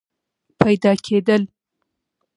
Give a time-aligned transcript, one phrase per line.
[0.61, 1.43] پیدا کېدل